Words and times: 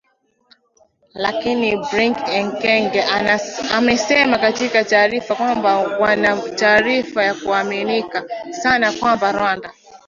Lakini 1.13 1.77
Brig 1.77 2.15
Ekenge 2.27 3.03
amesema 3.71 4.37
katika 4.37 4.83
taarifa 4.83 5.35
kwamba 5.35 5.77
wana 5.77 6.37
taarifa 6.37 7.33
za 7.33 7.39
kuaminika 7.41 8.23
sana 8.63 8.91
kwamba 8.93 9.31
Rwanda 9.31 9.73